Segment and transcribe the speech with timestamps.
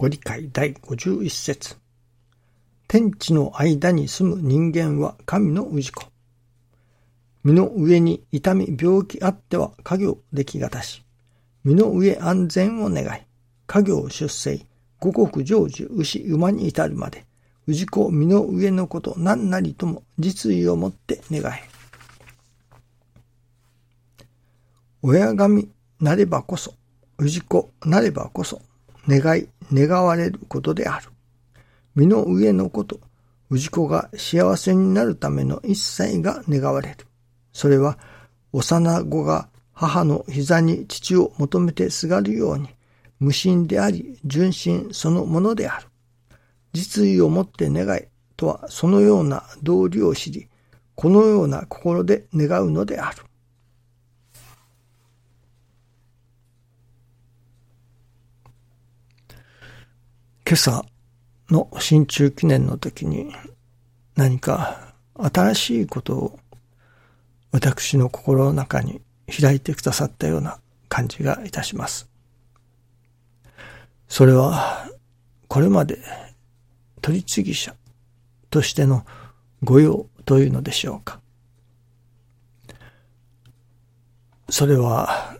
[0.00, 1.76] ご理解第51節
[2.88, 6.06] 天地の間に住む人間は神の氏子。
[7.44, 11.04] 身の上に痛み病気あっては家業出来がたし、
[11.64, 13.26] 身の上安全を願い、
[13.66, 14.64] 家業出世、
[15.00, 17.26] 五穀成就、牛、馬に至るまで、
[17.68, 21.60] 氏子身の上のこと何なりとも実意をもって願え。
[25.02, 25.68] 親神
[26.00, 26.72] なればこそ、
[27.18, 28.62] 氏子なればこそ、
[29.06, 31.08] 願い、願われることである。
[31.94, 33.00] 身の上のこと、
[33.50, 37.06] 氏子が幸せになるための一切が願われる。
[37.52, 37.98] それは、
[38.52, 42.68] 幼子が母の膝に父を求めてすがるように、
[43.18, 45.86] 無心であり、純真そのものである。
[46.72, 48.02] 実意をもって願い
[48.36, 50.48] とは、そのような道理を知り、
[50.94, 53.24] このような心で願うのである。
[60.50, 60.84] 今朝
[61.48, 63.32] の新中記念の時に
[64.16, 66.38] 何か新しいことを
[67.52, 72.08] 私の心の中に開いてくださったような感じがいたします。
[74.08, 74.88] それは
[75.46, 76.00] これまで
[77.00, 77.76] 取り次者
[78.50, 79.06] としての
[79.62, 81.20] 御用というのでしょうか。
[84.48, 85.36] それは、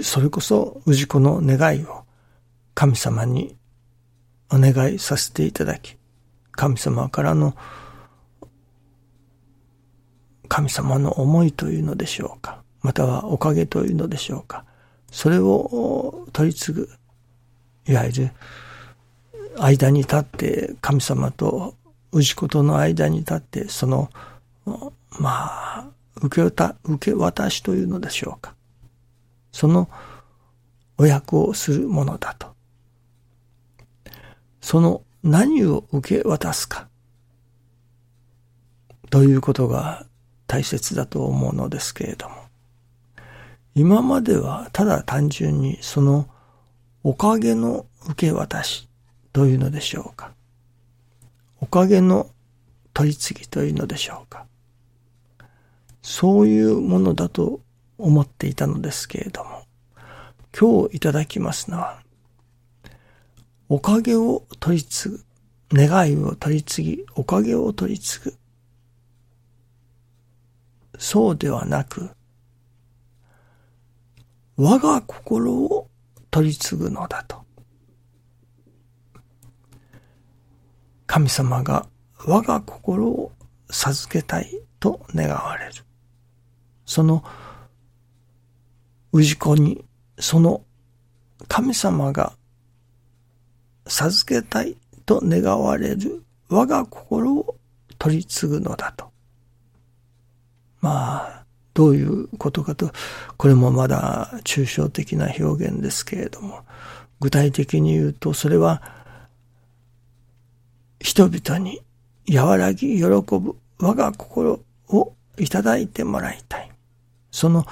[0.00, 1.99] それこそ氏子の願いを
[2.80, 3.58] 神様に
[4.50, 5.98] お願いさせていただき、
[6.52, 7.54] 神様からの
[10.48, 12.62] 神様の思いというのでしょうか。
[12.80, 14.64] またはおかげというのでしょうか。
[15.12, 16.88] それを取り継ぐ、
[17.86, 18.30] いわゆる
[19.58, 21.74] 間に立って神様と
[22.14, 24.08] 氏子との間に立ってその
[25.18, 25.50] ま
[25.82, 25.88] あ
[26.22, 28.54] 受け渡受け渡しというのでしょうか
[29.52, 29.90] その
[30.96, 32.49] お役をするものだと
[34.60, 36.88] その何を受け渡すか。
[39.10, 40.06] ということが
[40.46, 42.36] 大切だと思うのですけれども。
[43.74, 46.28] 今まではただ単純にその
[47.04, 48.88] おかげの受け渡し
[49.32, 50.32] というのでしょうか。
[51.60, 52.30] おかげの
[52.94, 54.46] 取り次ぎというのでしょうか。
[56.02, 57.60] そういうものだと
[57.98, 59.60] 思っていたのですけれども。
[60.58, 62.02] 今日いただきますのは
[63.72, 65.24] おかげを取り継ぐ。
[65.72, 68.34] 願いを取り次ぎ、おかげを取り継ぐ。
[70.98, 72.10] そうではなく、
[74.56, 75.88] 我が心を
[76.32, 77.44] 取り継ぐのだと。
[81.06, 81.86] 神様が
[82.26, 83.30] 我が心を
[83.70, 84.50] 授けたい
[84.80, 85.72] と願われる。
[86.84, 87.22] その
[89.12, 89.84] 氏子に
[90.18, 90.64] その
[91.46, 92.32] 神様が
[93.90, 97.56] 授けたいと願われる我が心を
[97.98, 99.10] 取り継ぐのだと。
[100.80, 102.92] まあ、どういうことかと、
[103.36, 106.60] これもまだ抽象的な表現ですけれども、
[107.18, 108.82] 具体的に言うと、それは、
[111.00, 111.82] 人々に
[112.32, 116.70] 和らぎ喜ぶ我が心をいただいてもらいたい。
[117.30, 117.66] その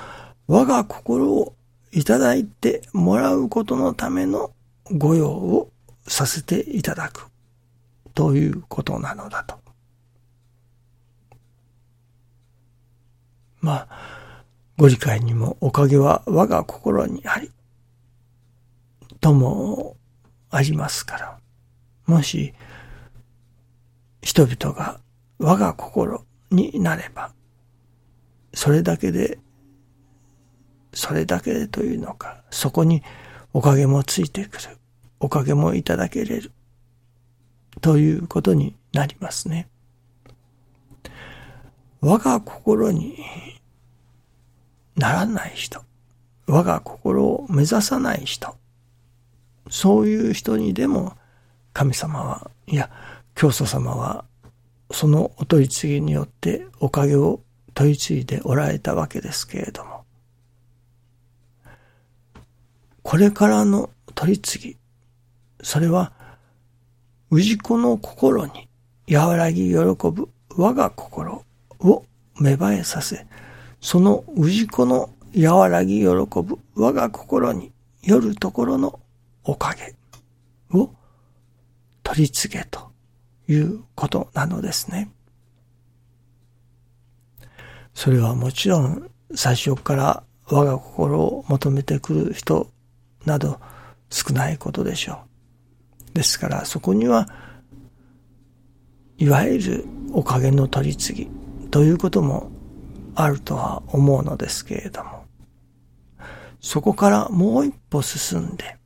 [0.46, 1.54] 我が心を
[1.92, 4.50] いただいてもらうことのための
[4.90, 5.70] 御用を
[6.08, 7.28] させていただく
[8.14, 9.58] ということなのだと。
[13.60, 14.44] まあ、
[14.76, 17.50] ご理解にもおかげは我が心にあり、
[19.20, 19.96] とも
[20.50, 21.38] ありますから、
[22.06, 22.54] もし
[24.22, 25.00] 人々が
[25.38, 27.32] 我が心になれば、
[28.54, 29.38] それだけで、
[30.94, 33.02] それだけでというのか、そこに
[33.52, 34.77] おかげもついてくる。
[35.20, 36.52] おかげもいただけれる。
[37.80, 39.68] ということになりますね。
[42.00, 43.16] 我が心に
[44.96, 45.82] ならない人、
[46.46, 48.56] 我が心を目指さない人、
[49.70, 51.16] そういう人にでも
[51.72, 52.90] 神様は、いや、
[53.34, 54.24] 教祖様は、
[54.90, 57.40] そのお取り次ぎによっておかげを
[57.74, 60.04] 取り次いでおられたわけですけれども、
[63.02, 64.76] これからの取り次ぎ、
[65.62, 66.12] それは、
[67.30, 68.68] 氏子の心に
[69.10, 71.44] 和らぎ喜ぶ我が心
[71.80, 72.04] を
[72.40, 73.26] 芽生えさせ、
[73.80, 77.72] その氏子の和らぎ喜ぶ我が心に
[78.02, 79.00] よるところの
[79.44, 79.94] おかげ
[80.76, 80.90] を
[82.02, 82.90] 取り次げと
[83.48, 85.10] いうことなのですね。
[87.94, 92.70] それはもちろん最初から我が心を求めてくる人
[93.26, 93.60] など
[94.08, 95.27] 少ないことでしょう。
[96.18, 97.28] ですからそこには、
[99.18, 101.30] いわゆるおかげの取り次ぎ
[101.70, 102.50] ということも
[103.14, 105.26] あるとは思うのですけれども、
[106.60, 108.76] そこからもう一歩進んで、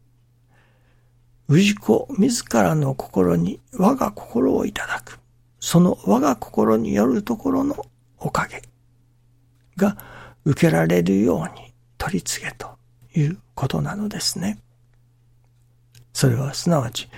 [1.49, 5.19] 氏子自らの心に我が心をいただく。
[5.59, 7.87] その我が心によるところの
[8.19, 8.61] おかげ
[9.79, 9.97] が
[10.45, 12.77] 受けられるように取り次げと
[13.15, 14.59] いうことなのですね。
[16.13, 17.09] それはすなわち、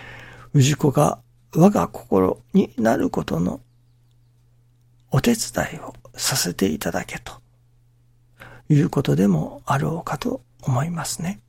[0.54, 1.18] 氏子が
[1.54, 3.60] 我が心になることの
[5.10, 7.32] お手伝いをさせていただけと
[8.68, 11.40] いうことでもあろうかと思いますね。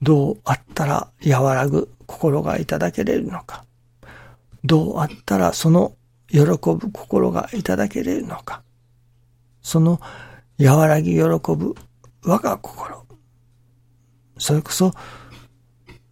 [0.00, 3.64] どうあったら和らぐ心がいただけれるのか。
[4.64, 5.94] どうあったらその
[6.30, 8.62] 喜ぶ心がいただけれるのか。
[9.60, 10.00] その
[10.58, 11.74] 和らぎ喜ぶ
[12.22, 13.06] 我が心。
[14.38, 14.92] それこそ、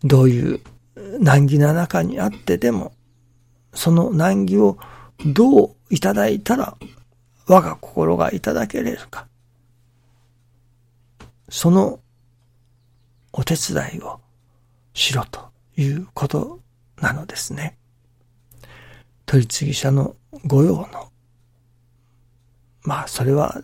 [0.03, 0.61] どういう
[1.21, 2.93] 難儀な中にあってでも、
[3.75, 4.79] その難儀を
[5.25, 6.77] どういただいたら
[7.47, 9.27] 我が心がいただけれるか。
[11.49, 12.01] その
[13.33, 14.21] お手伝いを
[14.95, 16.61] しろということ
[17.01, 17.79] なのですね。
[19.27, 21.13] 取次者の御用の、
[22.83, 23.61] まあそれは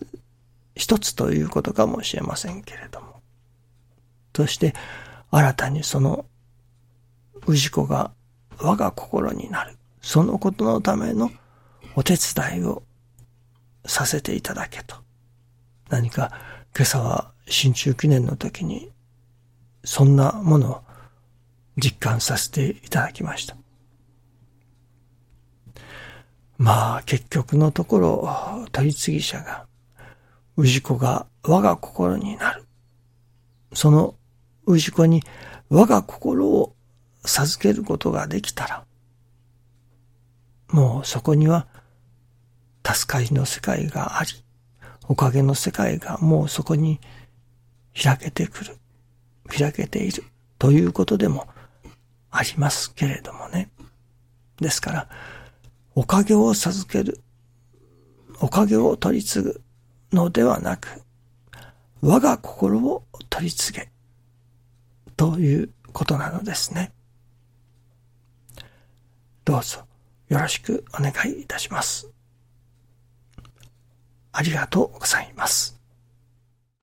[0.75, 3.21] 一つということかもしれませんけれども、
[4.35, 4.75] そして
[5.31, 6.27] 新たにその
[7.47, 8.13] 氏子が
[8.59, 11.31] 我が心になる、そのことのための
[11.95, 12.83] お手伝いを
[13.87, 14.97] させていただけと。
[15.91, 16.31] 何か
[16.75, 18.91] 今朝は新中記念の時に
[19.85, 20.83] そんなものを
[21.77, 23.57] 実感させていただきました。
[26.57, 29.67] まあ結局のところ取り次ぎ者が
[30.57, 32.65] 氏子が我が心になる。
[33.73, 34.15] その
[34.67, 35.23] 氏子に
[35.71, 36.75] 我が心を
[37.25, 38.85] 授けることができたら、
[40.69, 41.67] もうそこには
[42.87, 44.31] 助かりの世界があり、
[45.09, 47.01] おかげの世界がもうそこに
[48.01, 48.77] 開けてくる、
[49.49, 50.25] 開けている
[50.59, 51.49] ということでも
[52.31, 53.71] ありますけれどもね。
[54.61, 55.09] ですから、
[55.95, 57.21] おかげを授ける、
[58.41, 59.63] おかげを取り継ぐ
[60.13, 61.03] のではなく、
[62.01, 63.91] 我が心を取り継げ、
[65.17, 66.93] ということなのですね。
[69.45, 69.81] どうぞ
[70.29, 72.09] よろしくお願いいたします。
[74.33, 75.82] ありがとうございます。